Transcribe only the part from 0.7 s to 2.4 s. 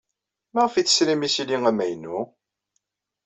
ay tesrim isili amaynu?